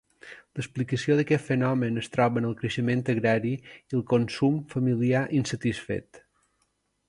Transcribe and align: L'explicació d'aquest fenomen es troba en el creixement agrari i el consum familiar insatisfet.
L'explicació 0.59 1.17
d'aquest 1.19 1.45
fenomen 1.49 2.01
es 2.03 2.09
troba 2.15 2.41
en 2.43 2.47
el 2.53 2.57
creixement 2.63 3.05
agrari 3.15 3.53
i 3.77 3.99
el 4.01 4.05
consum 4.17 4.59
familiar 4.75 5.25
insatisfet. 5.43 6.23